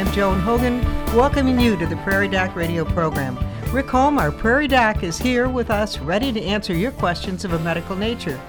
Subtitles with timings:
[0.00, 0.82] I'm Joan Hogan,
[1.14, 3.38] welcoming you to the Prairie Doc radio program.
[3.70, 7.52] Rick Holm, our Prairie Doc, is here with us, ready to answer your questions of
[7.52, 8.40] a medical nature.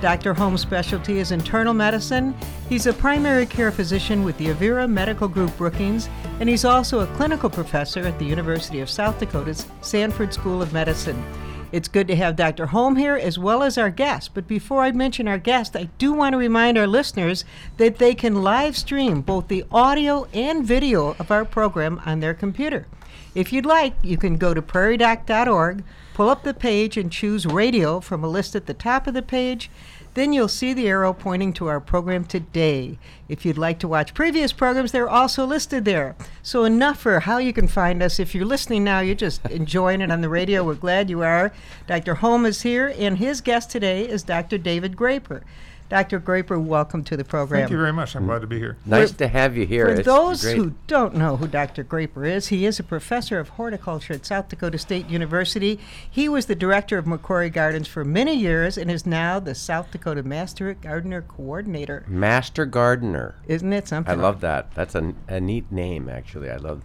[0.00, 0.34] Dr.
[0.34, 2.34] Holm's specialty is internal medicine.
[2.68, 6.08] He's a primary care physician with the Avera Medical Group Brookings,
[6.40, 10.72] and he's also a clinical professor at the University of South Dakota's Sanford School of
[10.72, 11.24] Medicine.
[11.72, 12.66] It's good to have Dr.
[12.66, 14.30] Holm here as well as our guest.
[14.34, 17.44] But before I mention our guest, I do want to remind our listeners
[17.76, 22.34] that they can live stream both the audio and video of our program on their
[22.34, 22.86] computer.
[23.34, 25.84] If you'd like, you can go to prairiedoc.org,
[26.14, 29.20] pull up the page, and choose radio from a list at the top of the
[29.20, 29.70] page.
[30.16, 32.98] Then you'll see the arrow pointing to our program today.
[33.28, 36.16] If you'd like to watch previous programs, they're also listed there.
[36.42, 38.18] So, enough for how you can find us.
[38.18, 40.64] If you're listening now, you're just enjoying it on the radio.
[40.64, 41.52] We're glad you are.
[41.86, 42.14] Dr.
[42.14, 44.56] Holm is here, and his guest today is Dr.
[44.56, 45.42] David Graper.
[45.88, 46.18] Dr.
[46.18, 47.60] Graper, welcome to the program.
[47.62, 48.16] Thank you very much.
[48.16, 48.76] I'm glad to be here.
[48.84, 49.86] Nice to have you here.
[49.86, 50.56] For It's those great.
[50.56, 51.84] who don't know who Dr.
[51.84, 55.78] Graper is, he is a professor of horticulture at South Dakota State University.
[56.10, 59.92] He was the director of McCrory Gardens for many years and is now the South
[59.92, 62.04] Dakota Master Gardener Coordinator.
[62.08, 63.36] Master Gardener.
[63.46, 64.18] Isn't it something?
[64.18, 64.74] I love that.
[64.74, 66.50] That's a, a neat name, actually.
[66.50, 66.82] I love.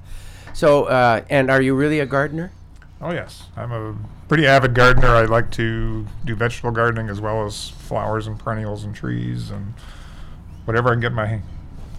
[0.54, 2.52] So, uh, and are you really a gardener?
[3.02, 3.96] Oh yes, I'm a
[4.28, 5.08] pretty avid gardener.
[5.08, 9.74] I like to do vegetable gardening as well as flowers and perennials and trees and
[10.66, 11.42] whatever I can get my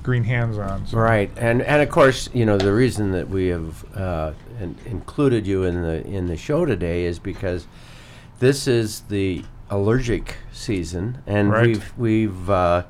[0.05, 0.86] green hands on.
[0.86, 4.77] So Right, and and of course, you know the reason that we have uh, in,
[4.86, 7.66] included you in the in the show today is because
[8.39, 11.66] this is the allergic season, and Right.
[11.66, 12.84] we've we've uh,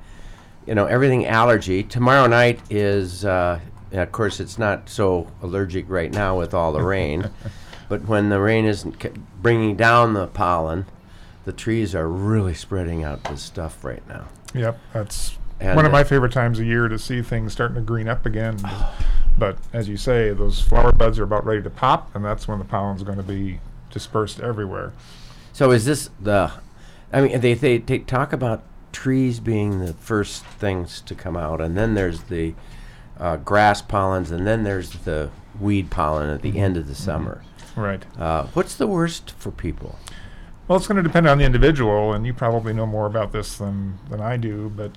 [0.67, 1.83] you know everything allergy.
[1.83, 3.59] Tomorrow night is, uh,
[3.93, 7.31] of course, it's not so allergic right now with all the rain,
[7.93, 10.87] but when the rain isn't bringing down the pollen,
[11.45, 14.29] the trees are really spreading out this stuff right now.
[14.55, 17.75] Yep, that's And, one of uh, my favorite times of year to see things starting
[17.75, 18.59] to green up again.
[19.37, 22.59] but as you say, those flower buds are about ready to pop, and that's when
[22.59, 23.61] the pollen's going to be
[23.91, 24.95] dispersed everywhere.
[25.53, 26.51] So is this the?
[27.13, 31.61] I mean, they, they they talk about trees being the first things to come out,
[31.61, 32.55] and then there's the
[33.19, 35.29] uh, grass pollens, and then there's the
[35.61, 37.43] weed pollen at the end of the summer.
[37.77, 38.05] Right.
[38.19, 39.99] Uh, what's the worst for people?
[40.69, 43.59] Well, it's going to depend on the individual, and you probably know more about this
[43.59, 44.93] than, than I do, but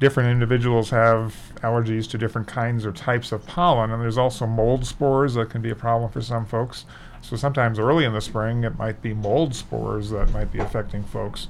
[0.00, 4.86] different individuals have allergies to different kinds or types of pollen, and there's also mold
[4.86, 6.86] spores that can be a problem for some folks.
[7.20, 11.04] So sometimes early in the spring, it might be mold spores that might be affecting
[11.04, 11.48] folks.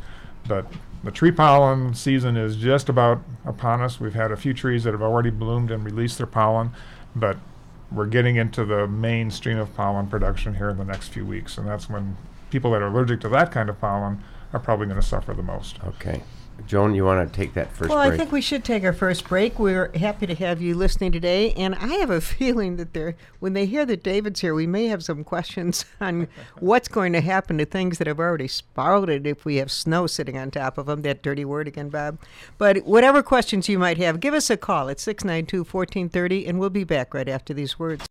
[0.48, 0.66] But
[1.04, 4.00] the tree pollen season is just about upon us.
[4.00, 6.72] We've had a few trees that have already bloomed and released their pollen,
[7.14, 7.36] but
[7.92, 11.66] we're getting into the mainstream of pollen production here in the next few weeks, and
[11.66, 12.16] that's when
[12.50, 15.42] people that are allergic to that kind of pollen are probably going to suffer the
[15.42, 15.78] most.
[15.84, 16.22] Okay,
[16.66, 19.28] Joan, you want to take that first Well, I think we should take our first
[19.28, 19.58] break.
[19.58, 23.52] We're happy to have you listening today, and I have a feeling that they're, when
[23.52, 26.28] they hear that David's here, we may have some questions on
[26.58, 30.36] what's going to happen to things that have already sprouted if we have snow sitting
[30.36, 31.02] on top of them.
[31.02, 32.18] That dirty word again, Bob.
[32.58, 36.70] But whatever questions you might have, give us a call at 692 1430, and we'll
[36.70, 38.06] be back right after these words.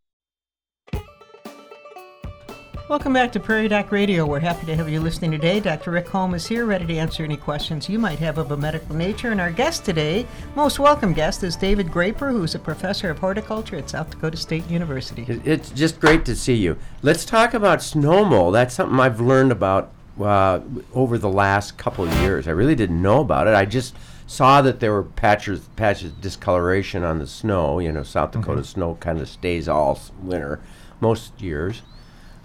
[2.89, 4.25] Welcome back to Prairie Doc Radio.
[4.25, 5.59] We're happy to have you listening today.
[5.59, 5.91] Dr.
[5.91, 8.95] Rick Holm is here, ready to answer any questions you might have of a medical
[8.95, 9.29] nature.
[9.29, 13.75] And our guest today, most welcome guest, is David Graper, who's a professor of horticulture
[13.75, 15.23] at South Dakota State University.
[15.45, 16.77] It's just great to see you.
[17.03, 18.55] Let's talk about snow mold.
[18.55, 20.61] That's something I've learned about uh,
[20.91, 22.47] over the last couple of years.
[22.47, 23.53] I really didn't know about it.
[23.53, 23.95] I just
[24.25, 27.77] saw that there were patches, patches of discoloration on the snow.
[27.77, 30.59] You know, South Dakota snow kind of stays all winter
[31.00, 31.83] most years.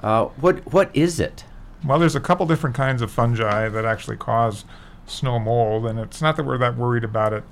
[0.05, 1.47] Uh, what what is it?
[1.83, 4.67] Well, there's a couple different kinds of fungi that actually cause
[5.07, 7.43] snow mold, and it's not that we're that worried about it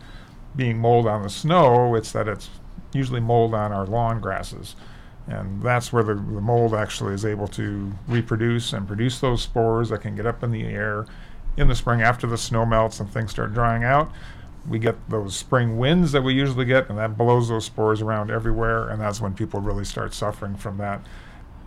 [0.55, 2.51] being mold on the snow, it's that it's
[2.93, 4.77] usually mold on our lawn grasses.
[5.27, 9.89] And that's where the, the mold actually is able to reproduce and produce those spores
[9.89, 11.07] that can get up in the air
[11.57, 14.13] in the spring after the snow melts and things start drying out.
[14.69, 18.31] We get those spring winds that we usually get, and that blows those spores around
[18.31, 21.01] everywhere, and that's when people really start suffering from that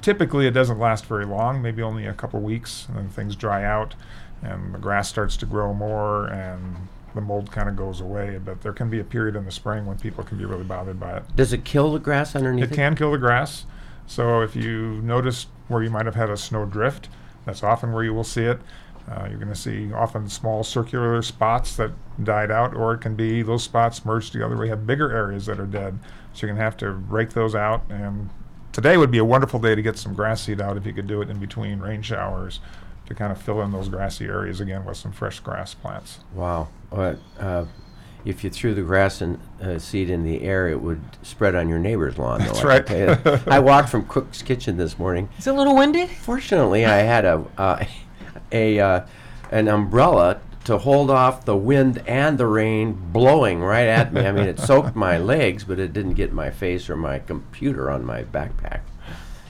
[0.05, 3.63] typically it doesn't last very long maybe only a couple weeks and then things dry
[3.63, 3.95] out
[4.43, 6.75] and the grass starts to grow more and
[7.15, 9.83] the mold kind of goes away but there can be a period in the spring
[9.87, 11.23] when people can be really bothered by it.
[11.35, 13.65] Does it kill the grass underneath it can kill the grass
[14.05, 17.09] so if you notice where you might have had a snow drift
[17.43, 18.59] that's often where you will see it.
[19.09, 21.89] Uh, you're going to see often small circular spots that
[22.23, 25.59] died out or it can be those spots merged together we have bigger areas that
[25.59, 25.97] are dead.
[26.33, 28.29] So you're going to have to rake those out and
[28.75, 31.07] today would be a wonderful day to get some grass seed out if you could
[31.07, 32.59] do it in between rain showers
[33.05, 36.19] to kind of fill in those grassy areas again with some fresh grass plants.
[36.33, 36.67] Wow.
[36.91, 37.65] Uh, uh,
[38.25, 41.69] if you threw the grass and uh, seed in the air, it would spread on
[41.69, 42.39] your neighbor's lawn.
[42.39, 42.85] That's I right.
[42.85, 43.47] can tell you that.
[43.47, 45.29] I walked from Cook's Kitchen this morning.
[45.37, 46.07] Is it a little windy?
[46.07, 47.85] Fortunately, I had a uh,
[48.51, 49.05] a uh,
[49.51, 54.25] an umbrella to hold off the wind and the rain blowing right at me.
[54.25, 57.89] I mean, it soaked my legs, but it didn't get my face or my computer
[57.89, 58.81] on my backpack.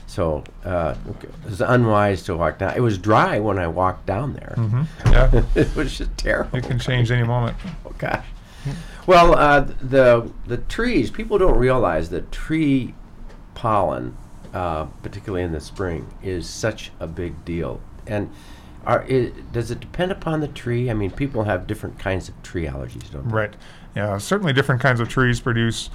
[0.06, 2.74] So uh, it was unwise to walk down.
[2.76, 4.54] It was dry when I walked down there.
[4.56, 4.82] hmm
[5.12, 6.58] Yeah, it was just terrible.
[6.58, 7.56] it can change any moment.
[7.84, 8.24] Oh gosh.
[9.06, 11.10] Well, uh, the the trees.
[11.10, 12.94] People don't realize that tree
[13.54, 14.16] pollen,
[14.52, 17.80] uh, particularly in the spring, is such a big deal.
[18.06, 18.30] And
[18.86, 19.04] are
[19.52, 20.90] does it depend upon the tree?
[20.90, 23.34] I mean, people have different kinds of tree allergies, don't they?
[23.34, 23.54] Right.
[23.94, 25.90] Yeah, certainly different kinds of trees produce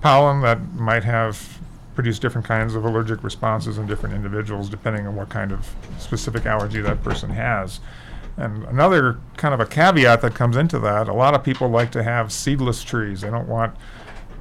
[0.00, 1.58] pollen that might have
[1.94, 6.46] produce different kinds of allergic responses in different individuals depending on what kind of specific
[6.46, 7.80] allergy that person has.
[8.38, 11.92] And another kind of a caveat that comes into that, a lot of people like
[11.92, 13.20] to have seedless trees.
[13.20, 13.76] They don't want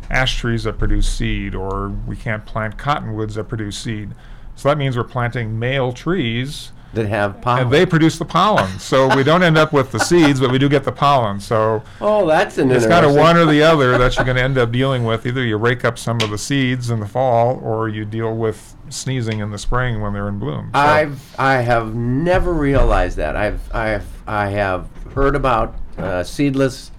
[0.09, 4.11] ash trees that produce seed, or we can't plant cottonwoods that produce seed.
[4.55, 7.63] So that means we're planting male trees That have pollen.
[7.63, 8.77] and they produce the pollen.
[8.77, 11.39] So we don't end up with the seeds, but we do get the pollen.
[11.39, 14.35] So oh, that's an it's kind of interesting- one or the other that you're going
[14.37, 15.25] to end up dealing with.
[15.25, 18.75] Either you rake up some of the seeds in the fall, or you deal with
[18.89, 20.69] sneezing in the spring when they're in bloom.
[20.73, 23.37] So I've I have never realized that.
[23.37, 26.91] I've I have I have heard about uh, seedless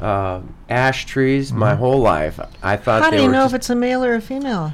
[0.00, 2.38] uh, ash trees my whole life.
[2.62, 4.72] I thought How they do you were know if it's a male or a female?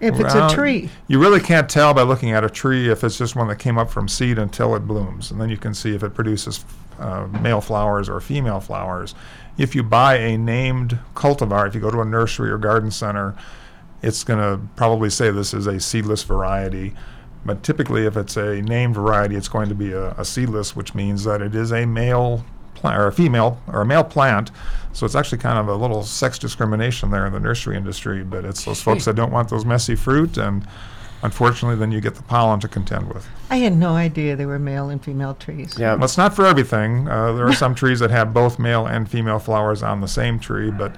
[0.00, 0.90] If it's a tree.
[1.08, 3.78] You really can't tell by looking at a tree if it's just one that came
[3.78, 6.64] up from seed until it blooms, and then you can see if it produces
[6.98, 9.14] uh, male flowers or female flowers.
[9.56, 13.34] If you buy a named cultivar, if you go to a nursery or garden center,
[14.02, 16.94] it's going to probably say this is a seedless variety.
[17.44, 20.94] But typically, if it's a named variety, it's going to be a, a seedless, which
[20.94, 22.44] means that it is a male
[22.78, 24.50] plant or a female or a male plant.
[24.92, 28.24] So it's actually kind of a little sex discrimination there in the nursery industry.
[28.24, 30.66] But it's those folks that don't want those messy fruit, and
[31.22, 33.26] unfortunately, then you get the pollen to contend with.
[33.50, 35.76] I had no idea there were male and female trees.
[35.78, 35.94] yeah.
[35.94, 37.08] Well, it's not for everything.
[37.08, 40.38] Uh, there are some trees that have both male and female flowers on the same
[40.38, 40.96] tree, but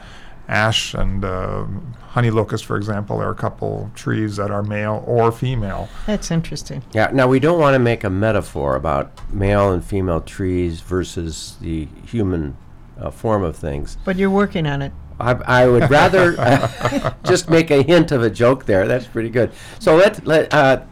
[0.50, 1.64] ash and uh,
[2.10, 5.88] honey locust, for example, are a couple trees that are male or female.
[6.06, 6.82] That's interesting.
[6.92, 7.10] Yeah.
[7.12, 11.86] Now we don't want to make a metaphor about male and female trees versus the
[12.06, 12.56] human
[12.98, 13.96] uh, form of things.
[14.04, 14.92] But you're working on it.
[15.20, 18.88] I, I would rather uh, just make a hint of a joke there.
[18.88, 19.52] That's pretty good.
[19.78, 20.82] So let let uh,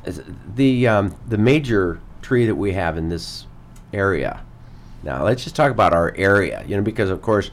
[0.54, 3.46] the um, the major tree that we have in this
[3.92, 4.42] area.
[5.02, 6.62] Now let's just talk about our area.
[6.66, 7.50] You know, because of course,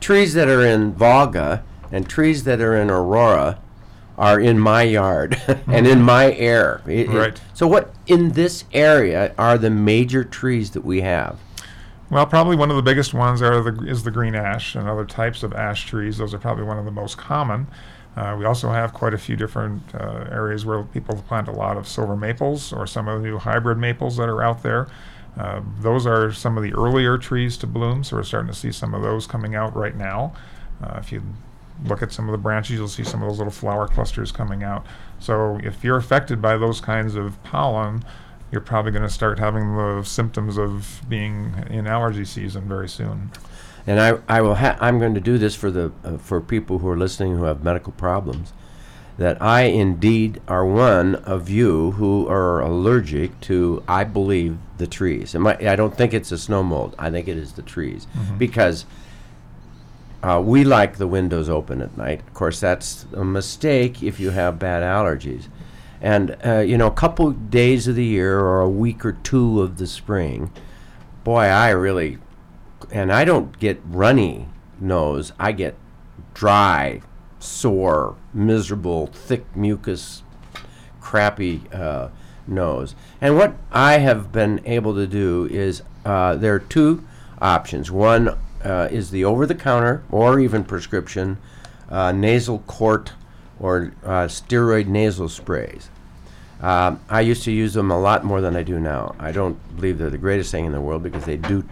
[0.00, 1.62] trees that are in Volga
[1.92, 3.58] and trees that are in Aurora
[4.18, 6.80] are in my yard and in my air.
[6.86, 7.40] It- it- Right.
[7.54, 11.38] so what in this area are the major trees that we have?
[12.08, 15.04] Well, probably one of the biggest ones are the, is the green ash and other
[15.04, 16.18] types of ash trees.
[16.18, 17.66] Those are probably one of the most common.
[18.16, 21.76] Uh, we also have quite a few different uh, areas where people plant a lot
[21.76, 24.86] of silver maples or some of the new hybrid maples that are out there.
[25.36, 28.72] Uh, those are some of the earlier trees to bloom, so we're starting to see
[28.72, 30.32] some of those coming out right now.
[30.82, 31.22] Uh, if you
[31.84, 34.62] look at some of the branches, you'll see some of those little flower clusters coming
[34.62, 34.86] out.
[35.18, 38.02] So if you're affected by those kinds of pollen,
[38.50, 43.30] you're probably going to start having the symptoms of being in allergy season very soon.
[43.86, 46.78] and I, I will ha- I'm going to do this for the uh, for people
[46.78, 48.52] who are listening who have medical problems
[49.18, 55.34] that I indeed are one of you who are allergic to I believe the trees.
[55.34, 56.94] And my, I don't think it's a snow mold.
[56.98, 58.06] I think it is the trees
[58.36, 58.84] because
[60.22, 62.20] uh, we like the windows open at night.
[62.20, 65.48] Of course, that's a mistake if you have bad allergies.
[66.00, 69.62] And uh, you know, a couple days of the year or a week or two
[69.62, 70.50] of the spring,
[71.24, 72.18] boy, I really
[72.92, 75.32] and I don't get runny nose.
[75.38, 75.74] I get
[76.34, 77.00] dry,
[77.38, 80.22] sore, miserable, thick mucus,
[81.00, 82.08] crappy uh,
[82.46, 82.94] nose.
[83.20, 87.04] And what I have been able to do is uh, there are two
[87.40, 87.90] options.
[87.90, 91.38] One uh, is the over-the-counter or even prescription
[91.90, 93.10] uh, Nasacort
[93.60, 95.88] or uh, steroid nasal sprays.
[96.60, 99.14] Um, I used to use them a lot more than I do now.
[99.18, 101.64] I don't believe they're the greatest thing in the world because they do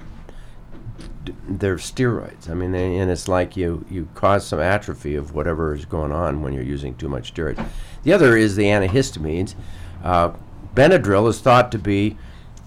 [1.49, 2.51] they're steroids.
[2.51, 6.13] I mean, they, and it's like you you cause some atrophy of whatever is going
[6.13, 7.65] on when you're using too much steroids.
[8.03, 9.55] The other is the antihistamines.
[10.03, 10.33] Uh,
[10.75, 12.17] Benadryl is thought to be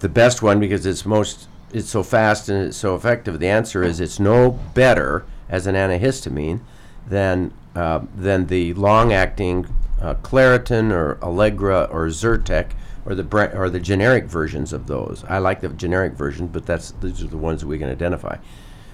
[0.00, 3.38] the best one because it's most it's so fast and it's so effective.
[3.38, 6.60] The answer is it's no better as an antihistamine
[7.06, 9.66] than uh, than the long-acting
[10.00, 12.72] uh, Claritin or Allegra or Zyrtec
[13.04, 15.24] or the or the generic versions of those.
[15.28, 18.36] I like the generic version, but that's these are the ones that we can identify.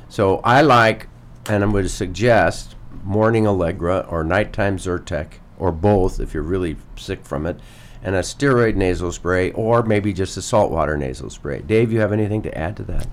[0.09, 1.09] So I like
[1.49, 6.77] and I'm going to suggest morning Allegra or nighttime Zyrtec or both if you're really
[6.97, 7.59] sick from it,
[8.03, 11.61] and a steroid nasal spray or maybe just a saltwater nasal spray.
[11.61, 13.07] Dave, you have anything to add to that?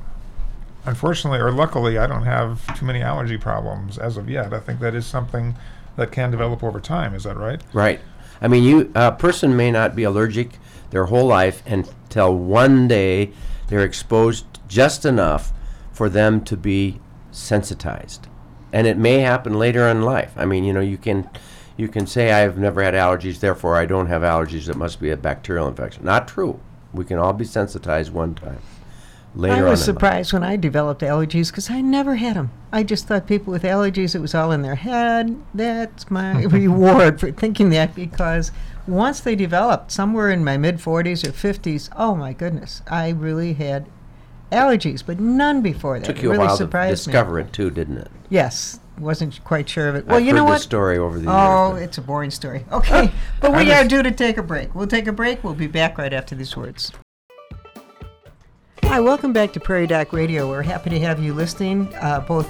[0.86, 4.54] Unfortunately, or luckily, I don't have too many allergy problems as of yet.
[4.54, 5.56] I think that is something
[6.02, 7.14] that can develop over time.
[7.14, 7.62] Is that right?
[7.74, 8.02] Right.
[8.42, 10.58] I mean, you a person may not be allergic
[10.90, 13.32] their whole life until one day
[13.68, 15.54] they're exposed just enough
[15.94, 17.00] for them to be
[17.32, 18.28] sensitized,
[18.74, 20.34] and it may happen later in life.
[20.36, 21.30] I mean, you know, you can
[21.78, 24.68] you can say I've never had allergies, therefore I don't have allergies.
[24.68, 26.04] It must be a bacterial infection.
[26.04, 26.60] Not true.
[26.94, 28.60] We can all be sensitized one time.
[29.34, 32.52] Later I was surprised when I developed allergies because I never had them.
[32.72, 35.36] I just thought people with allergies, it was all in their head.
[35.54, 38.52] That's my reward for thinking that because
[38.88, 43.54] once they developed, somewhere in my mid 40s or 50s, oh my goodness, I really
[43.54, 43.86] had
[44.52, 46.06] allergies, but none before that.
[46.06, 47.12] Took It you a really while to surprised me.
[47.14, 48.12] discover it too, didn't it?
[48.30, 50.08] Yes, wasn't quite sure of it.
[50.08, 50.60] Well, I've you know what?
[50.62, 51.84] story over the Oh, years.
[51.84, 52.66] it's a boring story.
[52.72, 53.10] Okay,
[53.40, 54.76] but we are due to take a break.
[54.76, 55.42] We'll take a break.
[55.42, 56.92] We'll be back right after these words.
[58.92, 60.50] Hi, welcome back to Prairie Doc Radio.
[60.50, 61.88] We're happy to have you listening.
[61.96, 62.50] Uh, both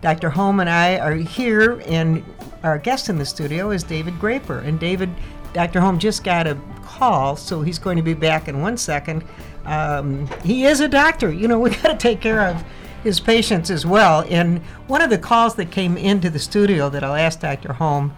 [0.00, 0.30] Dr.
[0.30, 2.22] Holm and I are here, and
[2.62, 4.60] our guest in the studio is David Graper.
[4.60, 5.10] And David,
[5.52, 5.80] Dr.
[5.80, 9.24] Holm just got a call, so he's going to be back in one second.
[9.64, 11.32] Um, he is a doctor.
[11.32, 12.64] You know, we got to take care of
[13.02, 14.24] his patients as well.
[14.28, 17.72] And one of the calls that came into the studio that I'll ask Dr.
[17.72, 18.16] Holm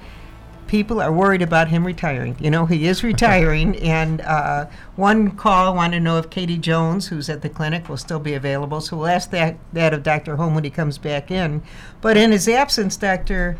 [0.74, 2.34] people are worried about him retiring.
[2.40, 4.66] You know, he is retiring, and uh,
[4.96, 8.34] one call wanted to know if Katie Jones, who's at the clinic, will still be
[8.34, 8.80] available.
[8.80, 10.34] So we'll ask that that of Dr.
[10.34, 11.62] Holm when he comes back in.
[12.00, 13.56] But in his absence, Dr.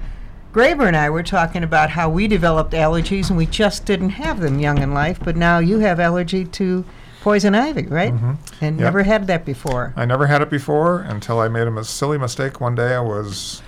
[0.53, 4.41] Graper and I were talking about how we developed allergies, and we just didn't have
[4.41, 5.21] them young in life.
[5.23, 6.85] But now you have allergy to
[7.23, 8.13] poison ivy, right?
[8.61, 8.85] And Yep.
[8.85, 9.93] never had that before.
[9.97, 12.95] I never had it before until I made a mis- silly mistake one day.
[12.97, 13.63] I was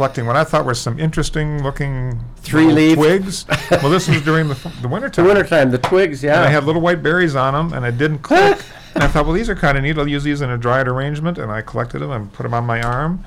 [0.00, 2.96] collecting what I thought were some interesting looking Three leaf.
[2.96, 3.44] twigs.
[3.70, 5.26] well, this was during the, f- the winter the time.
[5.26, 6.36] wintertime, the twigs, yeah.
[6.36, 8.62] And I had little white berries on them, and it didn't click.
[8.94, 9.98] and I thought, well, these are kind of neat.
[9.98, 11.36] I'll use these in a dried arrangement.
[11.36, 13.22] And I collected them and put them on my arm.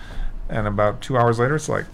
[0.50, 1.86] And about two hours later, it's like,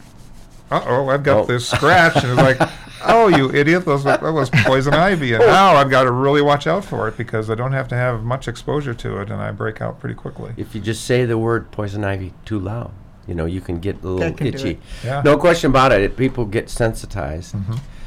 [0.71, 1.45] uh oh, I've got Oh.
[1.45, 2.15] this scratch.
[2.23, 2.69] and it's like,
[3.05, 5.33] oh, you idiot, those, that was poison ivy.
[5.33, 7.95] And now I've got to really watch out for it because I don't have to
[7.95, 10.53] have much exposure to it, and I break out pretty quickly.
[10.55, 12.91] if you just say the word poison ivy too loud,
[13.29, 14.79] you know, you can get a little That can do itchy.
[15.03, 15.21] Yeah.
[15.23, 16.01] No question about it.
[16.01, 16.17] it.
[16.17, 17.55] People get sensitized.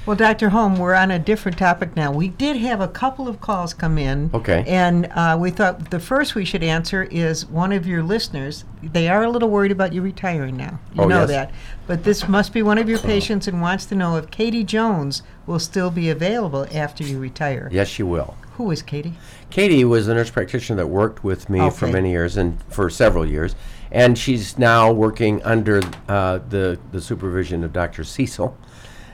[0.04, 0.48] Well, Dr.
[0.48, 2.10] Holm, we're on a different topic now.
[2.10, 4.30] We did have a couple of calls come in.
[4.34, 4.64] Okay.
[4.66, 8.64] And uh, we thought the first we should answer is one of your listeners.
[8.82, 10.80] They are a little worried about you retiring now.
[10.92, 11.28] You Oh, know yes.
[11.28, 11.52] that.
[11.86, 15.22] But this must be one of your patients and wants to know if Katie Jones
[15.46, 17.68] will still be available after you retire.
[17.70, 18.36] Yes, she will.
[18.56, 19.14] Who is Katie?
[19.50, 23.24] Katie was a nurse practitioner that worked with me for many years and for several
[23.24, 23.54] years,
[23.92, 28.02] and she's now working under uh, the the supervision of Dr.
[28.02, 28.56] Cecil,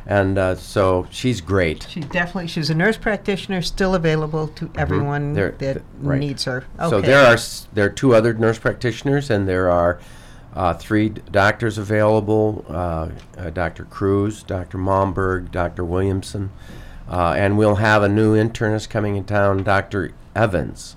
[0.07, 1.87] and uh, so she's great.
[1.91, 5.35] She definitely, she's a nurse practitioner, still available to everyone Mm-hmm.
[5.35, 6.19] There- that th- right.
[6.21, 6.65] needs her.
[6.79, 6.89] Okay.
[6.91, 10.01] So there are s- there are two other nurse practitioners, and there are
[10.55, 13.85] uh, three d- doctors available: uh, uh, Dr.
[13.85, 14.79] Cruz, Dr.
[14.79, 15.85] Momberg, Dr.
[15.85, 16.51] Williamson,
[17.11, 20.13] uh, and we'll have a new internist coming in town, Dr.
[20.37, 20.95] Evans.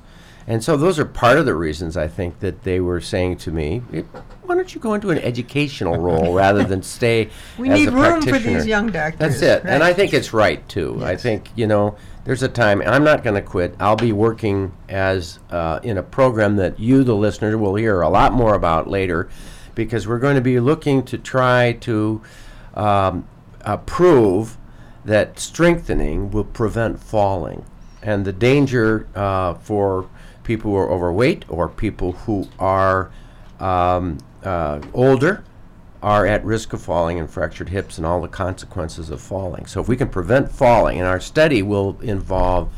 [0.47, 3.51] And so those are part of the reasons I think that they were saying to
[3.51, 4.01] me, "Eh,
[4.43, 7.91] "Why don't you go into an educational role rather than stay We as need a
[7.91, 9.19] room for practitioner?" these young doctors.
[9.19, 9.63] That's it.
[9.65, 9.83] And.
[9.83, 10.99] I think it's right too.
[11.03, 13.75] I think, you know, there's a time, I'm not going to quit.
[13.79, 18.09] I'll be working as uh, in a program that you, the listener, will hear a
[18.09, 19.27] lot more about later
[19.73, 22.21] because we're going to be looking to try to
[22.75, 23.27] um,
[23.63, 24.57] uh, prove
[25.03, 27.65] that strengthening will prevent falling.
[28.03, 30.07] And the danger uh, for
[30.43, 33.11] people who are overweight or people who are
[33.59, 35.43] um, uh, older
[36.01, 39.65] are at risk of falling and fractured hips and all the consequences of falling.
[39.67, 42.73] So if we can prevent falling, and our study will involve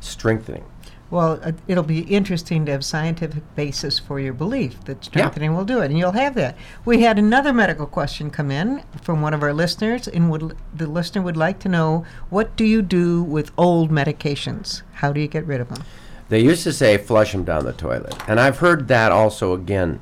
[0.00, 0.64] strengthening.
[1.08, 5.64] Well, uh, it'll be interesting to have scientific basis for your belief that strengthening will
[5.64, 6.56] do it, and you'll have that.
[6.84, 10.52] We had another medical question come in from one of our listeners, and would, l-
[10.74, 14.82] the listener would like to know what do you do with old medications?
[14.94, 15.84] How do you get rid of them?
[16.28, 20.00] They used to say flush them down the toilet, and I've heard that also again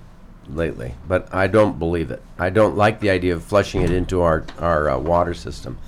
[0.49, 2.23] lately, but I don't believe it.
[2.39, 5.79] I don't like the idea of flushing it into our our uh, water system.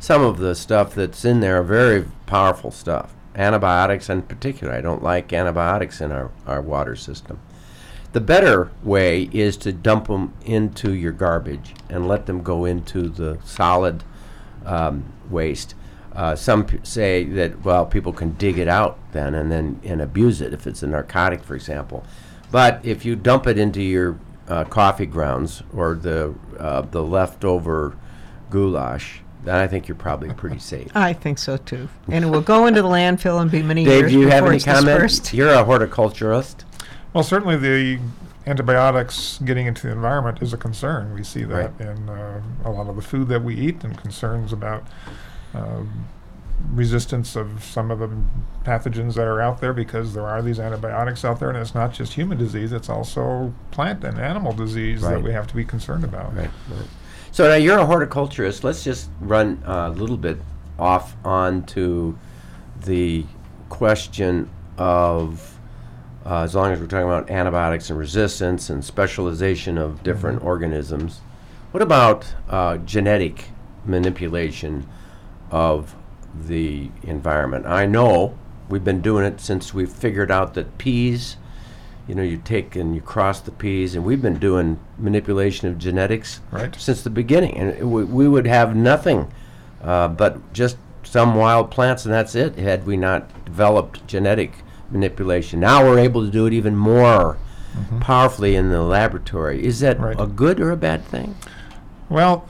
[0.00, 3.14] Some of the stuff that's in there are very powerful stuff.
[3.36, 7.38] Antibiotics, in particular, I don't like antibiotics in our, our water system.
[8.12, 13.08] The better way is to dump them into your garbage and let them go into
[13.08, 14.02] the solid
[14.66, 15.74] um, waste.
[16.14, 20.00] Uh, some p- say that well, people can dig it out then and then and
[20.02, 22.04] abuse it if it's a narcotic, for example.
[22.50, 27.96] But if you dump it into your uh, coffee grounds or the uh, the leftover
[28.50, 30.90] goulash, then I think you're probably pretty safe.
[30.94, 31.88] I think so too.
[32.08, 34.40] And it will go into the landfill and be many Dave, years do you have
[34.40, 34.86] before any it's comments?
[35.18, 35.34] dispersed.
[35.34, 36.64] You're a horticulturist.
[37.14, 37.98] Well, certainly the
[38.46, 41.14] antibiotics getting into the environment is a concern.
[41.14, 41.88] We see that Right.
[41.88, 44.84] in uh, a lot of the food that we eat and concerns about
[45.54, 46.06] um,
[46.70, 48.10] resistance of some of the
[48.64, 51.92] pathogens that are out there because there are these antibiotics out there, and it's not
[51.92, 56.04] just human disease; it's also plant and animal disease that we have to be concerned
[56.04, 56.34] about.
[56.34, 56.50] Right.
[56.70, 56.86] right.
[57.30, 58.62] So now you're a horticulturist.
[58.62, 60.38] Let's just run uh, a little bit
[60.78, 62.16] off onto
[62.84, 63.24] the
[63.68, 65.58] question of,
[66.26, 71.20] uh, as long as we're talking about antibiotics and resistance and specialization of different organisms,
[71.70, 73.46] what about uh, genetic
[73.84, 74.86] manipulation
[75.52, 75.94] of
[76.34, 77.66] the environment?
[77.66, 78.36] I know
[78.68, 81.36] we've been doing it since we figured out that peas
[82.08, 85.78] you know, you take and you cross the peas, and we've been doing manipulation of
[85.78, 86.74] genetics Right.
[86.74, 89.30] since the beginning, and we, we would have nothing
[89.84, 92.56] uh, but just some wild plants, and that's it.
[92.58, 94.52] Had we not developed genetic
[94.90, 97.38] manipulation, now we're able to do it even more
[98.00, 99.64] powerfully in the laboratory.
[99.64, 100.16] Is that Right.
[100.18, 101.36] a good or a bad thing?
[102.12, 102.46] Well,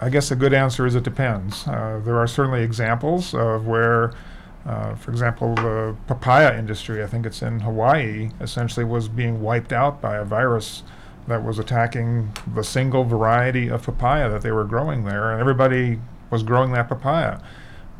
[0.00, 1.68] I guess a good answer is it depends.
[1.68, 4.12] Uh, there are certainly examples of where,
[4.66, 9.72] uh, for example, the papaya industry, I think it's in Hawaii, essentially was being wiped
[9.72, 10.82] out by a virus
[11.28, 16.00] that was attacking the single variety of papaya that they were growing there, and everybody
[16.30, 17.38] was growing that papaya.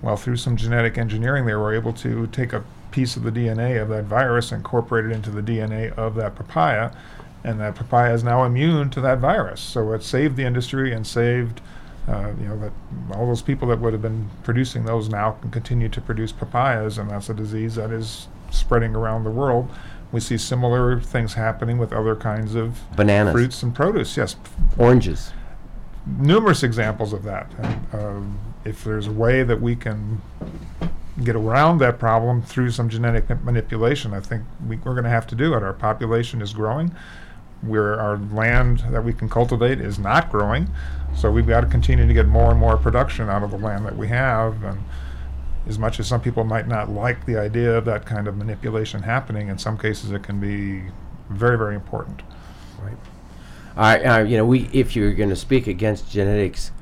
[0.03, 3.81] Well, through some genetic engineering, they were able to take a piece of the DNA
[3.81, 6.91] of that virus, incorporate it into the DNA of that papaya,
[7.45, 9.61] and that papaya is now immune to that virus.
[9.61, 11.61] So it saved the industry and saved,
[12.09, 12.73] uh, you know, that
[13.15, 16.99] all those people that would have been producing those now can continue to produce papayas,
[16.99, 19.69] and that's a disease that is spreading around the world.
[20.13, 24.17] We see similar things happening with other kinds of Bananas, fruits and produce.
[24.17, 24.37] Yes,
[24.79, 25.33] oranges.
[26.07, 27.51] numerous examples of that.
[27.59, 30.21] And, um, if there's a way that we can
[31.25, 35.27] get around that problem through some genetic manipulation, I think we, we're going to have
[35.29, 35.63] to do it.
[35.63, 36.95] Our population is growing.
[37.63, 40.69] Where our land that we can cultivate is not growing,
[41.17, 43.87] so we've got to continue to get more and more production out of the land
[43.87, 44.63] that we have.
[44.65, 44.83] And
[45.69, 49.03] as much as some people might not like the idea of that kind of manipulation
[49.03, 50.91] happening, in some cases it can be
[51.31, 52.23] very, very important.
[52.81, 52.97] Right.
[53.77, 56.73] I, you know, we if you're going to speak against genetics,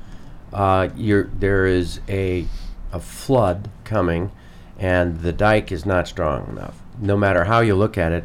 [0.51, 2.47] uh, you're, there is a
[2.91, 4.31] a flood coming,
[4.77, 6.81] and the dike is not strong enough.
[6.99, 8.23] No matter how you look at it,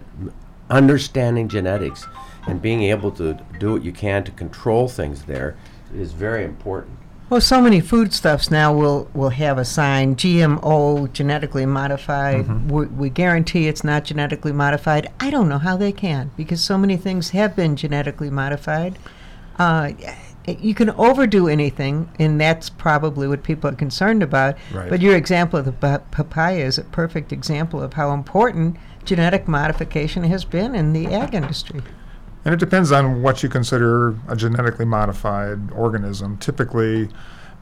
[0.68, 2.06] understanding genetics
[2.46, 5.56] and being able to do what you can to control things there
[5.94, 6.98] is very important.
[7.28, 12.70] Well, so many foodstuffs now will, will have a sign GMO, genetically modified.
[12.70, 15.10] We, we guarantee it's not genetically modified.
[15.18, 18.96] I don't know how they can because so many things have been genetically modified.
[19.58, 19.90] Uh,
[20.46, 24.56] you can overdo anything, and that's probably what people are concerned about.
[24.72, 24.88] Right.
[24.88, 29.48] But your example of the pa- papaya is a perfect example of how important genetic
[29.48, 31.82] modification has been in the ag industry.
[32.46, 36.38] And it depends on what you consider a genetically modified organism.
[36.38, 37.08] Typically,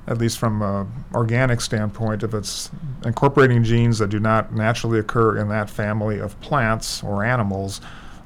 [0.06, 2.70] at least from an organic standpoint, if it's
[3.02, 7.80] incorporating genes that do not naturally occur in that family of plants or animals,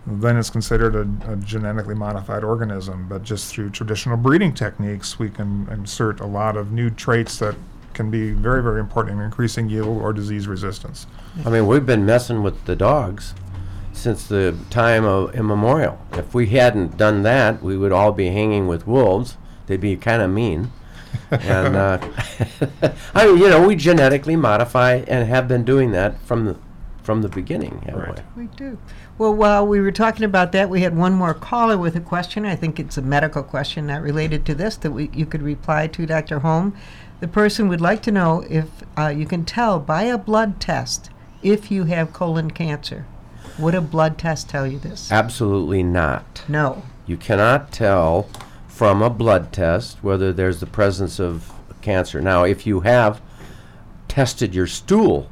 [0.05, 3.07] then it's considered a, a genetically modified organism.
[3.09, 7.55] But just through traditional breeding techniques, we can insert a lot of new traits that
[7.95, 11.07] can be very, very important in increasing yield or disease resistance.
[11.47, 13.33] I mean, we've been messing with the dogs
[13.99, 15.99] since the time of immemorial.
[16.13, 19.37] If we hadn't done that, we would all be hanging with wolves.
[19.67, 20.73] They'd be kind of mean.
[21.31, 21.99] and uh,
[23.15, 26.57] I mean, you know, we genetically modify and have been doing that from the
[27.03, 27.81] from the beginning.
[27.87, 28.23] haven't Right.
[28.37, 28.43] we?
[28.43, 28.79] We do.
[29.17, 32.45] Well, while we were talking about that, we had one more caller with a question.
[32.45, 35.87] I think it's a medical question, not related to this, that we, you could reply
[35.87, 36.41] to, Dr.
[36.41, 36.77] Holm.
[37.21, 38.67] The person would like to know if
[38.99, 41.09] uh, you can tell by a blood test
[41.43, 43.07] if you have colon cancer.
[43.59, 45.11] Would a blood test tell you this?
[45.11, 46.45] Absolutely not.
[46.47, 46.83] No.
[47.07, 48.29] You cannot tell
[48.69, 52.21] from a blood test whether there's the presence of cancer.
[52.21, 53.21] Now, if you have
[54.07, 55.29] tested your stool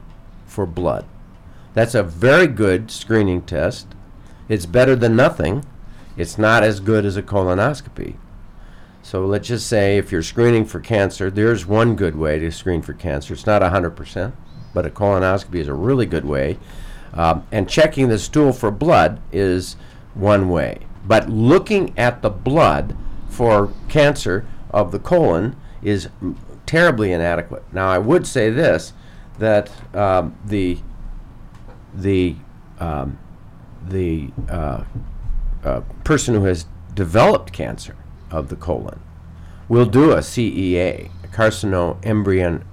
[0.46, 1.04] for blood,
[1.74, 3.86] that's a very good screening test.
[4.48, 5.64] It's better than nothing.
[6.16, 8.16] It's not as good as a colonoscopy.
[9.02, 12.82] So let's just say if you're screening for cancer, there's one good way to screen
[12.82, 13.34] for cancer.
[13.34, 14.32] It's not 100%,
[14.74, 16.58] but a colonoscopy is a really good way.
[17.16, 19.76] Um, and checking the stool for blood is
[20.14, 20.80] one way.
[21.06, 22.96] But looking at the blood
[23.28, 26.08] for cancer of the colon is
[26.66, 27.64] terribly inadequate.
[27.72, 28.92] Now, I would say this
[29.38, 30.78] that um, the
[31.94, 32.36] the
[32.80, 33.18] um,
[33.86, 34.84] the uh,
[35.64, 37.96] uh, person who has developed cancer
[38.30, 39.00] of the colon,
[39.68, 42.64] we'll do a CEA, a carcino embryon,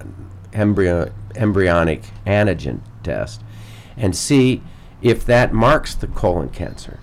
[0.52, 3.42] embryo, embryonic antigen test,
[3.96, 4.62] and see
[5.02, 7.00] if that marks the colon cancer.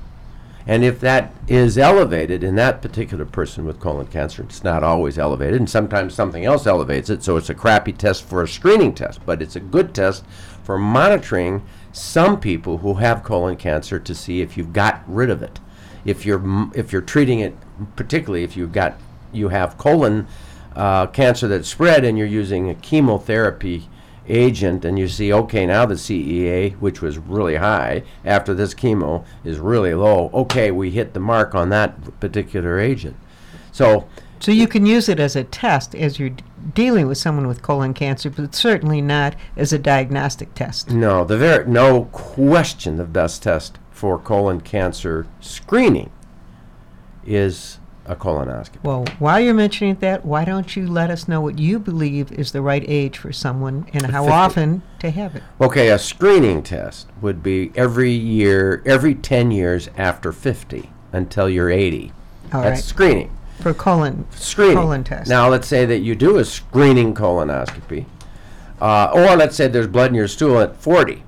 [0.67, 5.17] And if that is elevated in that particular person with colon cancer, it's not always
[5.17, 8.93] elevated, and sometimes something else elevates it, so it's a crappy test for a screening
[8.93, 10.23] test, but it's a good test
[10.63, 15.41] for monitoring some people who have colon cancer to see if you've got rid of
[15.41, 15.59] it.
[16.05, 17.55] If you're if you're treating it,
[17.95, 18.97] particularly if you've got
[19.31, 20.27] you have colon
[20.75, 23.89] uh, cancer that's spread and you're using a chemotherapy
[24.31, 29.23] agent and you see okay now the CEA which was really high after this chemo
[29.43, 33.15] is really low okay we hit the mark on that particular agent
[33.71, 34.07] so
[34.39, 37.61] So you can use it as a test as you're d- dealing with someone with
[37.61, 40.89] colon cancer, but certainly not as a diagnostic test.
[40.89, 46.09] no the very no question the best test for colon cancer screening
[47.25, 47.77] is
[48.11, 51.79] a colonoscopy Well, while you're mentioning that, why don't you let us know what you
[51.79, 54.33] believe is the right age for someone and how 50.
[54.33, 55.43] often to have it?
[55.59, 61.69] Okay, a screening test would be every year, every 10 years after 50 until you're
[61.71, 62.11] 80.
[62.53, 62.83] All That's right.
[62.83, 63.37] screening.
[63.61, 64.75] For colon Screening.
[64.77, 65.29] colon test.
[65.29, 68.05] Now, let's say that you do a screening colonoscopy,
[68.81, 71.23] uh, or let's say there's blood in your stool at 40.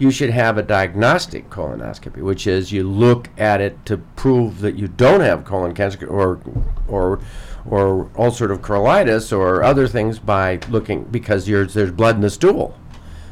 [0.00, 4.74] You should have a diagnostic colonoscopy, which is you look at it to prove that
[4.74, 6.40] you don't have colon cancer or
[6.88, 7.20] or
[7.66, 12.74] or ulcerative colitis or other things by looking because there's there's blood in the stool.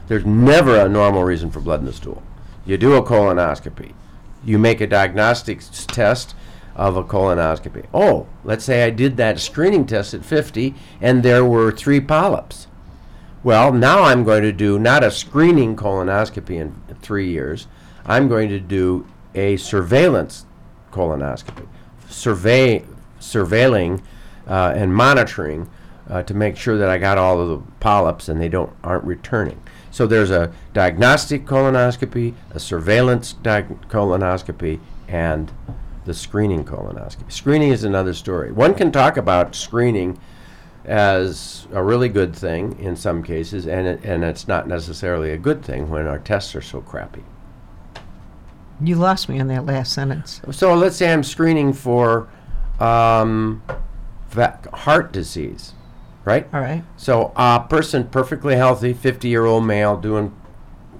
[0.08, 2.22] There's never a normal reason for blood in the stool.
[2.66, 3.94] You do a colonoscopy.
[4.44, 6.34] You make a diagnostic test
[6.76, 7.86] of a colonoscopy.
[7.92, 12.67] Oh, let's say I did that screening test at 50 and there were three polyps.
[13.44, 17.68] Well, now I'm going to do not a screening colonoscopy in three years.
[18.04, 20.44] I'm going to do a surveillance
[20.90, 21.68] colonoscopy,
[22.08, 22.84] survey,
[23.20, 24.02] surveilling
[24.48, 25.70] uh, and monitoring
[26.08, 29.04] uh, to make sure that I got all of the polyps and they don't aren't
[29.04, 29.62] returning.
[29.90, 35.52] So there's a diagnostic colonoscopy, a surveillance colonoscopy, and
[36.04, 37.30] the screening colonoscopy.
[37.30, 38.50] Screening is another story.
[38.50, 40.18] One can talk about screening
[40.88, 45.36] as a really good thing in some cases, and it, and it's not necessarily a
[45.36, 47.22] good thing when our tests are so crappy.
[48.82, 50.40] you lost me on that last sentence.
[50.50, 52.28] So let's say I'm screening for
[52.80, 53.62] um,
[54.72, 55.74] heart disease,
[56.24, 56.48] right?
[56.54, 56.82] All right.
[56.96, 60.34] So a person perfectly healthy, 50 year old male, doing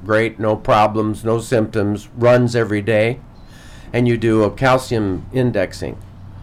[0.05, 3.21] great, no problems, no symptoms, runs every day,
[3.93, 5.97] and you do a calcium indexing.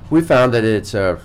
[0.09, 1.21] We found that it's a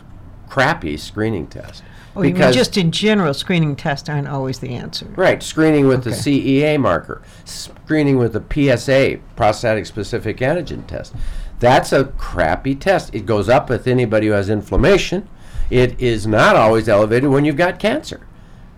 [0.51, 1.83] crappy screening test.
[2.29, 5.07] You mean just in general, screening tests aren't always the answer.
[5.17, 6.19] Right, screening with the Okay.
[6.43, 8.43] CEA marker, screening with the
[8.77, 11.15] PSA, prostatic specific antigen test.
[11.59, 13.15] That's a crappy test.
[13.15, 15.29] It goes up with anybody who has inflammation.
[15.69, 18.27] It is not always elevated when you've got cancer.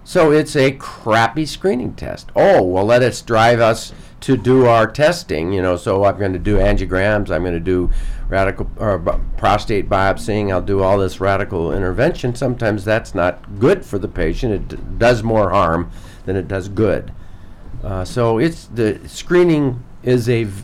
[0.05, 2.31] So it's a crappy screening test.
[2.35, 3.93] Oh, well, let us drive us
[4.23, 5.77] to do our testing, you know.
[5.77, 7.91] So I'm going to do angiograms, I'm going to do
[8.29, 12.35] radical or b- prostate biopsying, I'll do all this radical intervention.
[12.35, 14.53] Sometimes that's not good for the patient.
[14.55, 15.91] It d- does more harm
[16.25, 17.13] than it does good.
[17.85, 20.63] Uh, so it's the screening is a v-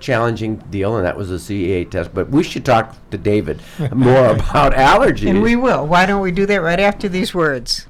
[0.00, 2.12] challenging deal, and that was a CEA test.
[2.12, 3.60] But we should talk to David
[3.92, 5.30] more about allergies.
[5.30, 5.86] And we will.
[5.86, 7.86] Why don't we do that right after these words?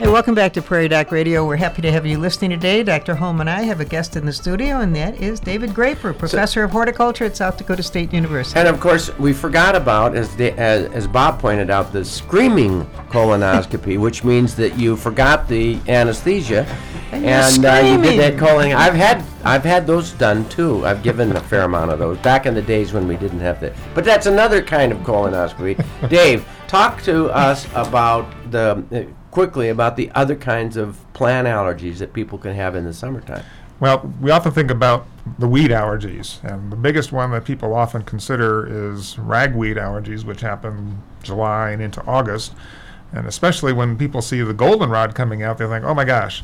[0.00, 1.44] Hey, welcome back to Prairie Doc Radio.
[1.44, 2.84] We're happy to have you listening today.
[2.84, 3.16] Dr.
[3.16, 6.62] Holm and I have a guest in the studio, and that is David Graper, professor
[6.62, 8.60] of horticulture at South Dakota State University.
[8.60, 12.84] And of course, we forgot about, as, the, as, as Bob pointed out, the screaming
[13.10, 16.64] colonoscopy, which means that you forgot the anesthesia,
[17.10, 18.70] And and uh, you did that colon.
[18.72, 20.86] I've had I've had those done too.
[20.86, 23.60] I've given a fair amount of those back in the days when we didn't have
[23.62, 23.74] that.
[23.94, 25.84] But that's another kind of colonoscopy.
[26.08, 31.98] Dave, talk to us about the uh, quickly about the other kinds of plant allergies
[31.98, 33.44] that people can have in the summertime.
[33.78, 35.06] Well, we often think about
[35.38, 40.40] the weed allergies, and the biggest one that people often consider is ragweed allergies, which
[40.40, 42.52] happen July and into August.
[43.12, 46.42] And especially when people see the goldenrod coming out, they think, "Oh my gosh,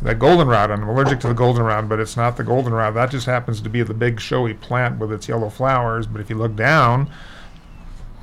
[0.00, 0.70] that goldenrod!
[0.70, 2.94] I'm allergic to the goldenrod." But it's not the goldenrod.
[2.94, 6.06] That just happens to be the big showy plant with its yellow flowers.
[6.06, 7.10] But if you look down,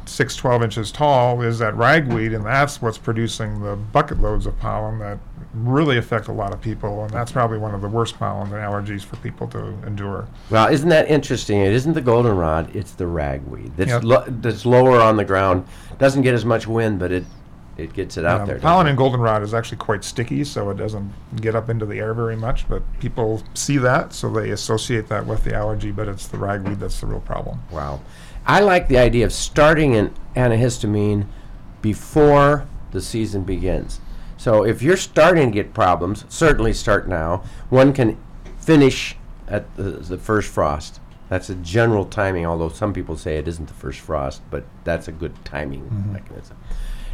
[0.08, 4.58] six, 12 inches tall is that ragweed, and that's what's producing the bucket loads of
[4.60, 5.18] pollen that
[5.54, 9.04] really affect a lot of people, and that's probably one of the worst pollen allergies
[9.04, 10.28] for people to endure.
[10.50, 11.60] Well, isn't that interesting?
[11.62, 14.04] It isn't the goldenrod; it's the ragweed that's Yep.
[14.04, 15.66] lo- that's lower on the ground.
[15.98, 17.26] Doesn't get as much wind, but it
[17.78, 18.58] it gets it out Um, there.
[18.58, 22.12] pollen in goldenrod is actually quite sticky, so it doesn't get up into the air
[22.16, 22.68] very much.
[22.68, 25.92] But people see that, so they associate that with the allergy.
[25.92, 27.60] But it's the ragweed that's the real problem.
[27.72, 28.00] Wow.
[28.48, 31.28] I like the idea of starting an antihistamine
[31.82, 34.00] before the season begins.
[34.38, 37.44] So if you're starting to get problems, certainly start now.
[37.70, 38.18] One can
[38.58, 39.18] finish
[39.50, 41.02] at the, the first frost.
[41.28, 45.10] That's a general timing, although some people say it isn't the first frost, but that's
[45.10, 46.56] a good timing mechanism.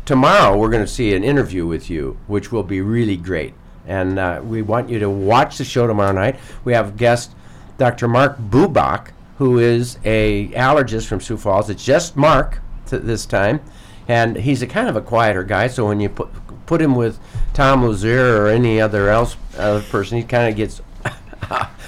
[0.05, 3.55] Tomorrow, we're going to see an interview with you, which will be really great.
[3.87, 6.35] And uh, we want you to watch the show tomorrow night.
[6.63, 7.31] We have guest
[7.77, 8.07] Dr.
[8.07, 9.09] Mark Bubach,
[9.43, 11.69] who is a allergist from Sioux Falls.
[11.69, 13.59] It's just Mark th- this time,
[14.07, 15.67] and he's a kind of a quieter guy.
[15.67, 16.29] So when you put
[16.65, 17.19] put him with
[17.53, 20.81] Tom Lazier or any other else other person, he kind of gets.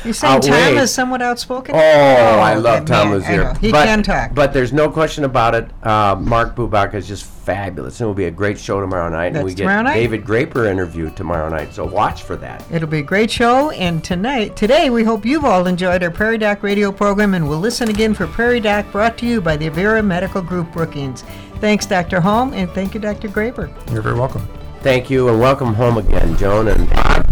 [0.03, 0.77] You're saying Tom outweighed.
[0.77, 1.75] is somewhat outspoken?
[1.75, 3.43] Oh, I love yeah, Tom man, I Lazier.
[3.43, 3.53] know.
[3.59, 4.33] He but, can talk.
[4.35, 5.69] But there's no question about it.
[5.83, 7.99] Uh, Mark Bubach is just fabulous.
[7.99, 9.27] And it will be a great show tomorrow night.
[9.27, 9.95] and That's we get tomorrow night?
[9.95, 11.73] David Graper interview tomorrow night.
[11.73, 12.63] So watch for that.
[12.71, 13.71] It'll be a great show.
[13.71, 17.59] And tonight, today, we hope you've all enjoyed our Prairie Doc radio program and we'll
[17.59, 21.23] listen again for Prairie Doc brought to you by the Avera Medical Group Brookings.
[21.59, 22.19] Thanks, Dr.
[22.19, 23.27] Holm, and thank you, Dr.
[23.29, 23.71] Graper.
[23.91, 24.47] You're very welcome.
[24.81, 27.25] Thank you and welcome home again, Joan and Bob.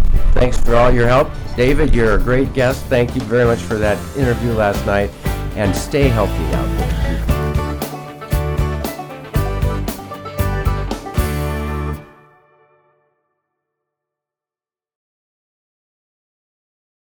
[0.44, 1.30] Thanks for all your help.
[1.56, 2.84] David, you're a great guest.
[2.88, 5.10] Thank you very much for that interview last night.
[5.56, 7.03] And stay healthy out there.